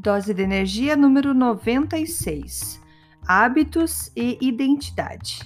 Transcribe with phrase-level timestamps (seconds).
[0.00, 2.80] Dose de energia número 96:
[3.26, 5.40] Hábitos e identidade.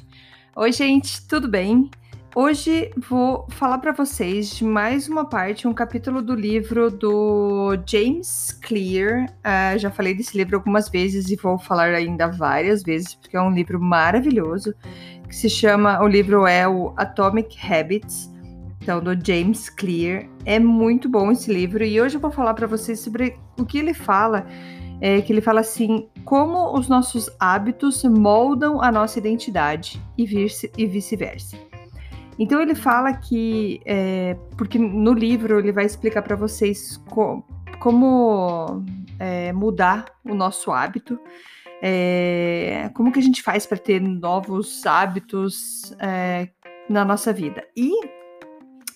[0.55, 1.91] Oi, gente, tudo bem?
[2.37, 8.57] Hoje vou falar para vocês de mais uma parte, um capítulo do livro do James
[8.63, 9.27] Clear.
[9.41, 13.43] Uh, já falei desse livro algumas vezes e vou falar ainda várias vezes, porque é
[13.43, 14.73] um livro maravilhoso,
[15.29, 18.33] que se chama, o livro é o Atomic Habits
[18.85, 20.29] então do James Clear.
[20.45, 23.79] É muito bom esse livro e hoje eu vou falar para vocês sobre o que
[23.79, 24.47] ele fala.
[25.01, 30.25] É, que ele fala assim: como os nossos hábitos moldam a nossa identidade e,
[30.77, 31.57] e vice-versa.
[32.39, 37.43] Então ele fala que, é, porque no livro ele vai explicar para vocês co
[37.81, 38.85] como
[39.19, 41.19] é, mudar o nosso hábito,
[41.83, 46.49] é, como que a gente faz para ter novos hábitos é,
[46.89, 47.65] na nossa vida.
[47.77, 48.24] E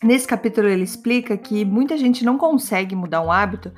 [0.02, 3.72] Nesse capítulo ele explica que muita gente não consegue mudar um hábito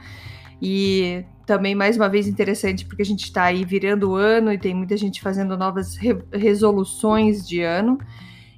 [0.60, 4.58] e também mais uma vez interessante porque a gente está aí virando o ano e
[4.58, 7.98] tem muita gente fazendo novas re resoluções de ano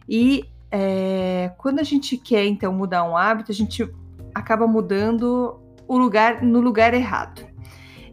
[0.09, 3.89] e é, quando a gente quer então mudar um hábito a gente
[4.35, 7.47] acaba mudando o lugar no lugar errado.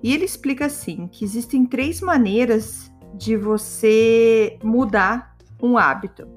[0.04, 6.28] E ele explica assim que existem três maneiras de você mudar um hábito.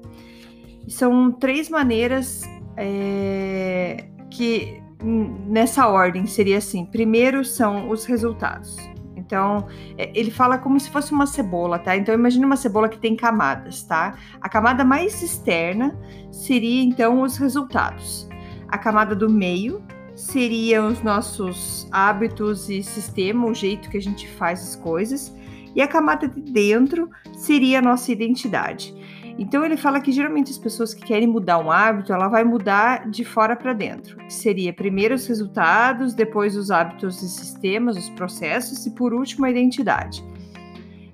[0.87, 2.43] São três maneiras
[2.77, 8.77] é, que nessa ordem seria assim: primeiro são os resultados.
[9.15, 11.95] Então, é, ele fala como se fosse uma cebola, tá?
[11.95, 14.15] Então, imagine uma cebola que tem camadas, tá?
[14.41, 15.97] A camada mais externa
[16.31, 18.27] seria então os resultados.
[18.67, 19.81] A camada do meio
[20.15, 25.35] seriam os nossos hábitos e sistema, o jeito que a gente faz as coisas.
[25.75, 28.93] E a camada de dentro seria a nossa identidade.
[29.37, 33.09] Então ele fala que geralmente as pessoas que querem mudar um hábito, ela vai mudar
[33.09, 38.09] de fora para dentro, que seria primeiro os resultados, depois os hábitos e sistemas, os
[38.11, 40.23] processos e por último a identidade.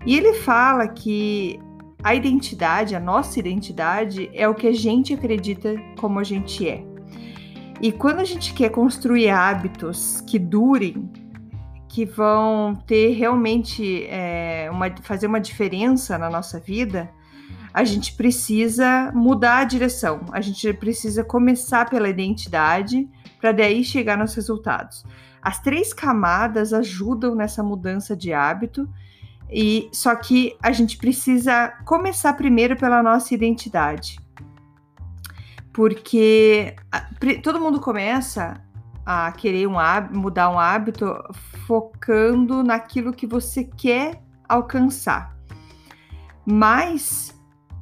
[0.06, 1.59] E ele fala que
[2.03, 6.84] a identidade, a nossa identidade é o que a gente acredita como a gente é.
[7.81, 11.09] E quando a gente quer construir hábitos que durem,
[11.88, 17.09] que vão ter realmente é, uma, fazer uma diferença na nossa vida,
[17.74, 23.07] a gente precisa mudar a direção, a gente precisa começar pela identidade
[23.40, 25.06] para daí chegar nos resultados.
[25.41, 28.90] As três camadas ajudam nessa mudança de hábito
[29.50, 34.19] e só que a gente precisa começar primeiro pela nossa identidade.
[35.72, 36.75] Porque
[37.41, 38.62] todo mundo começa
[39.06, 41.16] a querer um hábito, mudar um hábito
[41.66, 45.38] focando naquilo que você quer alcançar.
[46.46, 47.38] Mas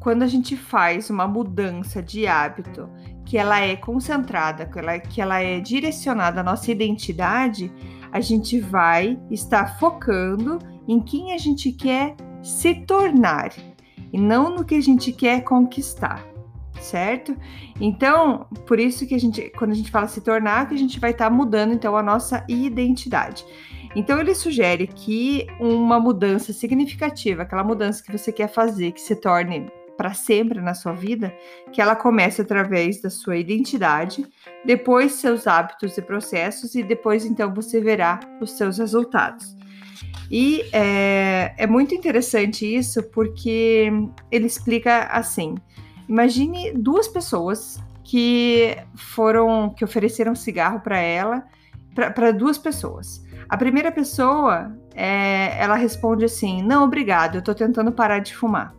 [0.08, 2.90] quando a gente faz uma mudança de hábito,
[3.26, 7.70] que ela é concentrada, que ela, que ela é direcionada à nossa identidade,
[8.10, 13.52] a gente vai estar focando em quem a gente quer se tornar
[14.14, 16.26] e não no que a gente quer conquistar,
[16.80, 17.36] certo?
[17.82, 21.02] Então, por isso que a gente, quando a gente fala se tornar, que a gente
[21.02, 23.44] vai estar mudando então a nossa identidade.
[23.94, 29.18] Então ele sugere que uma mudança significativa, aquela mudança que você quer fazer, que se
[29.18, 31.34] torne para sempre na sua vida,
[31.74, 34.26] que ela comece através da sua identidade,
[34.64, 39.58] depois seus hábitos e processos, e depois então você verá os seus resultados.
[40.30, 43.90] E é, é muito interessante isso porque
[44.32, 45.56] ele explica assim:
[46.08, 51.44] imagine duas pessoas que foram que ofereceram cigarro para ela,
[51.94, 53.26] para duas pessoas.
[53.50, 58.74] A primeira pessoa, é, ela responde assim: não, obrigado, eu estou tentando parar de fumar.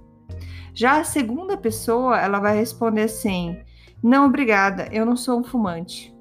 [0.78, 3.58] Já a segunda pessoa, ela vai responder assim:
[4.00, 6.16] Não, obrigada, eu não sou um fumante.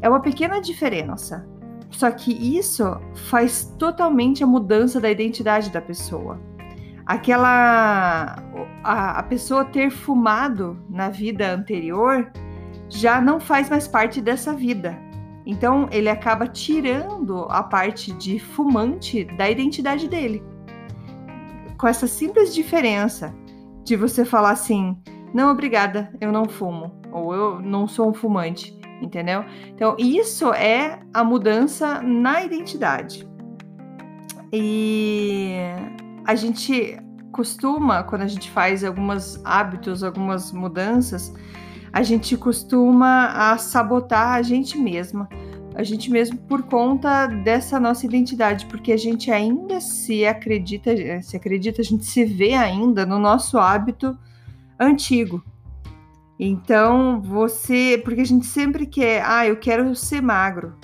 [0.00, 1.46] É uma pequena diferença.
[1.90, 2.84] Só que isso
[3.28, 6.40] faz totalmente a mudança da identidade da pessoa.
[7.04, 8.42] Aquela
[8.82, 12.32] a, a pessoa ter fumado na vida anterior
[12.88, 14.98] já não faz mais parte dessa vida.
[15.44, 20.42] Então ele acaba tirando a parte de fumante da identidade dele.
[21.76, 23.34] Com essa simples diferença,
[23.86, 24.98] de você falar assim:
[25.32, 29.44] não, obrigada, eu não fumo, ou eu não sou um fumante, entendeu?
[29.68, 33.26] Então, isso é a mudança na identidade.
[34.52, 35.54] E
[36.24, 36.98] a gente
[37.32, 41.32] costuma, quando a gente faz alguns hábitos, algumas mudanças,
[41.92, 45.28] a gente costuma a sabotar a gente mesma,
[45.76, 50.90] a gente mesmo por conta dessa nossa identidade, porque a gente ainda se acredita,
[51.22, 54.16] se acredita, a gente se vê ainda no nosso hábito
[54.80, 55.44] antigo.
[56.40, 60.74] Então, você, porque a gente sempre quer, ah, eu quero ser magro,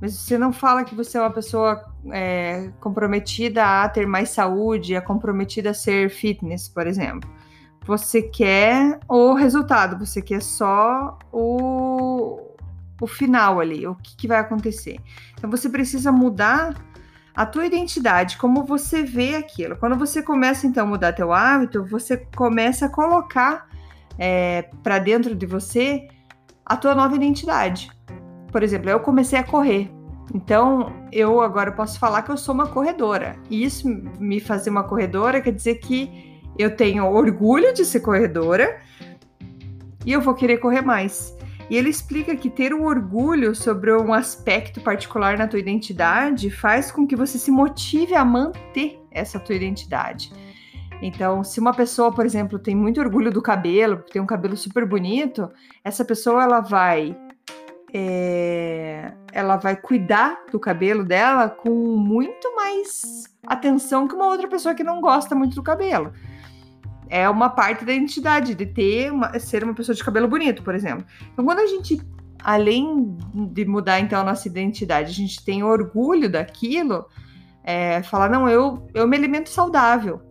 [0.00, 1.80] mas você não fala que você é uma pessoa
[2.10, 7.30] é, comprometida a ter mais saúde, é comprometida a ser fitness, por exemplo.
[7.86, 12.51] Você quer o resultado, você quer só o,
[13.02, 15.00] o final ali, o que, que vai acontecer.
[15.32, 16.72] Então você precisa mudar
[17.34, 19.76] a tua identidade, como você vê aquilo.
[19.76, 23.66] Quando você começa então a mudar teu hábito, você começa a colocar
[24.16, 26.06] é, para dentro de você
[26.64, 27.90] a tua nova identidade.
[28.52, 29.90] Por exemplo, eu comecei a correr.
[30.32, 33.34] Então, eu agora posso falar que eu sou uma corredora.
[33.50, 33.88] E isso
[34.20, 38.80] me fazer uma corredora quer dizer que eu tenho orgulho de ser corredora
[40.06, 41.36] e eu vou querer correr mais.
[41.72, 46.92] E ele explica que ter um orgulho sobre um aspecto particular na tua identidade faz
[46.92, 50.30] com que você se motive a manter essa tua identidade.
[51.00, 54.54] Então, se uma pessoa, por exemplo, tem muito orgulho do cabelo, porque tem um cabelo
[54.54, 55.50] super bonito,
[55.82, 57.16] essa pessoa ela vai
[57.90, 64.74] é, ela vai cuidar do cabelo dela com muito mais atenção que uma outra pessoa
[64.74, 66.12] que não gosta muito do cabelo
[67.12, 70.74] é uma parte da identidade, de ter uma, ser uma pessoa de cabelo bonito, por
[70.74, 71.04] exemplo.
[71.30, 72.00] Então, quando a gente,
[72.42, 73.14] além
[73.52, 77.04] de mudar então a nossa identidade, a gente tem orgulho daquilo,
[77.62, 80.22] é, falar, não, eu, eu me alimento saudável.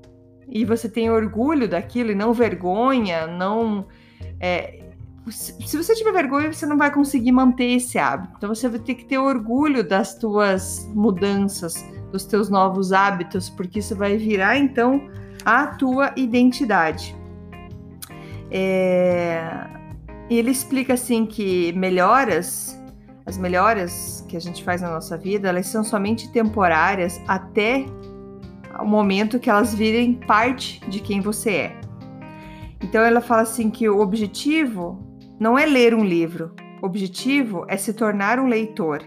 [0.50, 3.86] E você tem orgulho daquilo e não vergonha, não.
[4.40, 4.84] É,
[5.30, 8.34] se você tiver vergonha, você não vai conseguir manter esse hábito.
[8.38, 13.78] Então você vai ter que ter orgulho das tuas mudanças, dos teus novos hábitos, porque
[13.78, 15.08] isso vai virar então
[15.46, 17.16] a tua identidade.
[18.50, 19.68] É...
[20.30, 22.82] Ele explica assim que melhoras,
[23.26, 27.86] as melhoras que a gente faz na nossa vida, elas são somente temporárias até
[28.80, 31.82] o momento que elas virem parte de quem você é.
[32.82, 35.00] Então ela fala assim que o objetivo
[35.40, 39.04] não é ler um livro, o objetivo é se tornar um leitor.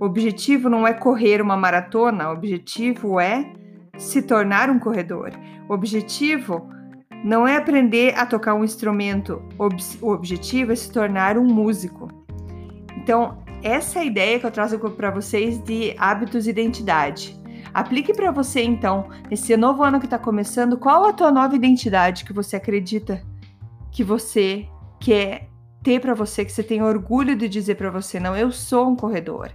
[0.00, 3.52] O objetivo não é correr uma maratona, o objetivo é
[3.98, 5.30] se tornar um corredor.
[5.68, 6.68] O objetivo
[7.24, 9.42] não é aprender a tocar um instrumento,
[10.00, 12.08] o objetivo é se tornar um músico.
[12.96, 17.40] Então, essa é a ideia que eu trago para vocês de hábitos e identidade.
[17.72, 22.24] Aplique para você então, nesse novo ano que está começando, qual a tua nova identidade
[22.24, 23.22] que você acredita
[23.90, 24.66] que você
[25.00, 25.48] quer
[25.82, 28.96] ter para você, que você tem orgulho de dizer para você, não, eu sou um
[28.96, 29.50] corredor.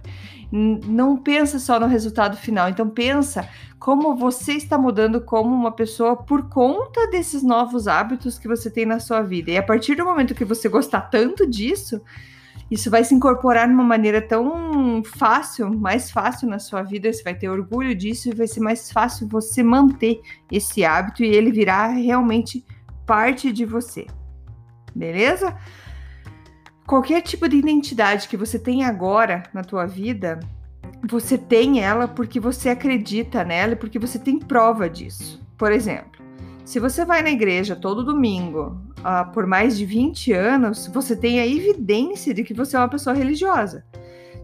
[0.50, 3.48] Não pensa só no resultado final, então pensa
[3.78, 8.86] como você está mudando como uma pessoa por conta desses novos hábitos que você tem
[8.86, 9.50] na sua vida.
[9.50, 12.00] E a partir do momento que você gostar tanto disso,
[12.70, 17.22] isso vai se incorporar de uma maneira tão fácil, mais fácil na sua vida, você
[17.22, 20.20] vai ter orgulho disso e vai ser mais fácil você manter
[20.52, 22.64] esse hábito e ele virar realmente
[23.06, 24.06] parte de você.
[24.94, 25.56] Beleza?
[26.88, 30.40] Qualquer tipo de identidade que você tem agora na tua vida,
[31.06, 35.46] você tem ela porque você acredita nela e porque você tem prova disso.
[35.58, 36.22] Por exemplo,
[36.64, 41.40] se você vai na igreja todo domingo uh, por mais de 20 anos, você tem
[41.40, 43.84] a evidência de que você é uma pessoa religiosa.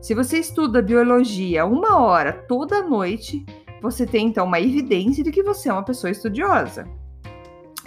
[0.02, 3.42] Se você estuda biologia uma hora toda noite,
[3.80, 6.86] você tem então uma evidência de que você é uma pessoa estudiosa.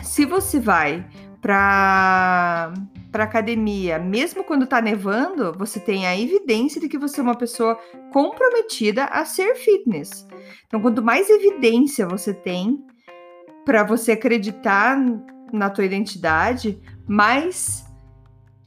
[0.01, 1.07] Se você vai
[1.43, 2.73] para
[3.17, 7.33] para academia, mesmo quando está nevando, você tem a evidência de que você é uma
[7.33, 7.75] pessoa
[8.13, 10.27] comprometida a ser fitness.
[10.67, 12.79] Então, quanto mais evidência você tem
[13.65, 14.95] para você acreditar
[15.51, 17.83] na tua identidade, mais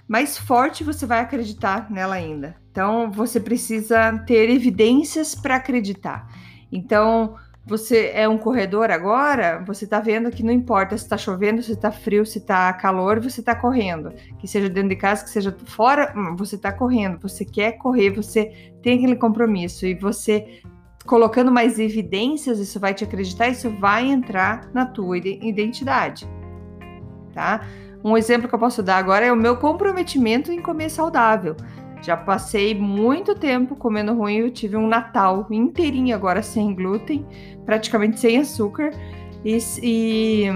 [0.09, 2.57] mais forte você vai acreditar nela ainda.
[2.73, 6.26] Então, você precisa ter evidências para acreditar.
[6.73, 7.37] Então,
[7.71, 11.71] você é um corredor agora, você está vendo que não importa se está chovendo, se
[11.71, 14.12] está frio, se está calor, você está correndo.
[14.41, 17.21] Que seja dentro de casa, que seja fora, hum, você está correndo.
[17.21, 19.87] Você quer correr, você tem aquele compromisso.
[19.87, 20.62] E você
[21.07, 26.29] colocando mais evidências, isso vai te acreditar, isso vai entrar na tua identidade.
[27.33, 27.65] Tá?
[28.03, 31.55] Um exemplo que eu posso dar agora é o meu comprometimento em comer saudável.
[32.02, 37.26] Já passei muito tempo comendo ruim, eu tive um Natal inteirinho agora sem glúten,
[37.64, 38.90] praticamente sem açúcar
[39.45, 40.47] e, e,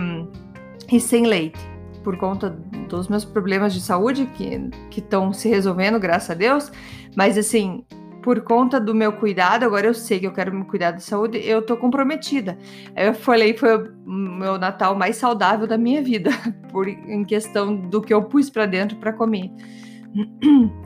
[0.90, 1.60] e sem leite.
[2.02, 2.50] por conta
[2.88, 6.70] dos meus problemas de saúde que estão se resolvendo, graças a Deus.
[7.16, 7.84] Mas assim,
[8.24, 11.38] por conta do meu cuidado, agora eu sei que eu quero me cuidar da saúde,
[11.38, 12.56] eu tô comprometida.
[12.96, 16.30] Eu falei, foi o meu Natal mais saudável da minha vida,
[16.72, 19.50] por em questão do que eu pus para dentro para comer.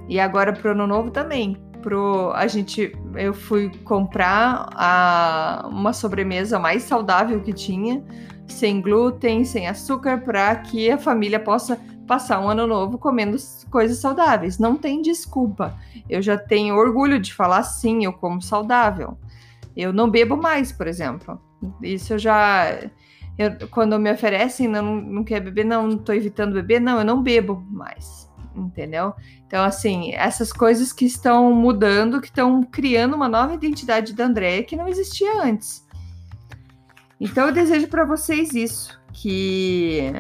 [0.09, 1.57] E agora pro ano novo também.
[1.83, 8.03] Pro, a gente, eu fui comprar a, uma sobremesa mais saudável que tinha,
[8.47, 13.37] sem glúten, sem açúcar, para que a família possa passar um ano novo comendo
[13.71, 14.59] coisas saudáveis.
[14.59, 15.79] Não tem desculpa.
[16.09, 19.17] Eu já tenho orgulho de falar sim, eu como saudável.
[19.77, 21.41] Eu não bebo mais, por exemplo.
[21.83, 22.77] Isso eu já.
[23.37, 27.05] Eu, quando me oferecem, não, não quer beber, não, não tô evitando beber, não, eu
[27.05, 28.28] não bebo mais
[28.67, 29.15] entendeu?
[29.47, 34.62] Então, assim, essas coisas que estão mudando, que estão criando uma nova identidade da Andréia
[34.62, 35.87] que não existia antes.
[37.21, 40.12] Então, eu desejo para vocês isso, que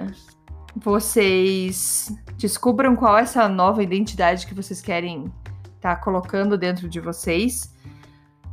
[0.74, 5.32] vocês descubram qual é essa nova identidade que vocês querem
[5.76, 7.74] estar tá colocando dentro de vocês.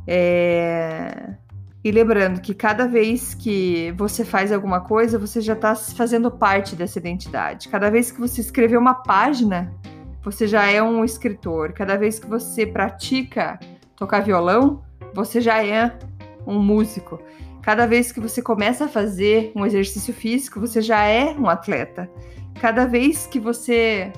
[0.06, 1.34] É...
[1.86, 6.74] E lembrando que cada vez que você faz alguma coisa, você já está fazendo parte
[6.74, 7.68] dessa identidade.
[7.68, 9.72] Cada vez que você escrever uma página,
[10.20, 11.72] você já é um escritor.
[11.72, 13.56] Cada vez que você pratica
[13.94, 14.82] tocar violão,
[15.14, 15.96] você já é
[16.44, 17.20] um músico.
[17.62, 22.10] Cada vez que você começa a fazer um exercício físico, você já é um atleta.
[22.60, 24.12] Cada vez que você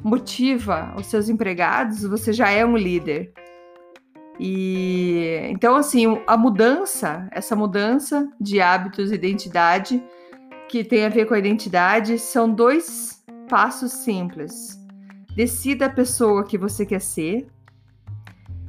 [0.00, 3.32] motiva os seus empregados, você já é um líder.
[4.42, 10.02] E então assim, a mudança, essa mudança de hábitos e identidade
[10.66, 14.80] que tem a ver com a identidade são dois passos simples.
[15.36, 17.48] Decida a pessoa que você quer ser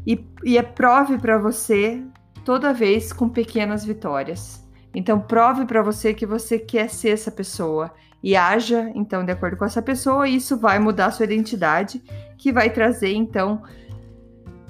[0.05, 2.03] e, e é prove para você
[2.43, 4.67] toda vez com pequenas vitórias.
[4.93, 9.55] Então prove para você que você quer ser essa pessoa e haja então de acordo
[9.55, 12.03] com essa pessoa, e isso vai mudar sua identidade,
[12.37, 13.63] que vai trazer então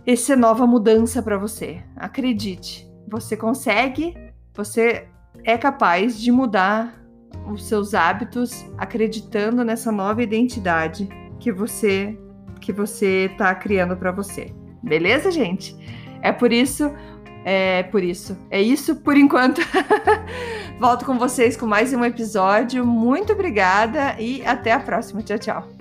[0.06, 1.82] essa nova mudança para você.
[1.96, 4.16] Acredite, você consegue,
[4.54, 5.08] você
[5.44, 7.02] é capaz de mudar
[7.48, 11.08] os seus hábitos acreditando nessa nova identidade
[11.40, 12.18] que você
[12.60, 14.54] que você está criando para você.
[14.84, 15.76] Beleza, gente?
[16.22, 16.94] É por isso,
[17.44, 18.38] é por isso.
[18.52, 19.62] É isso por enquanto.
[20.80, 22.86] Volto com vocês com mais um episódio.
[22.86, 25.24] Muito obrigada e até a próxima.
[25.24, 25.81] Tchau, tchau.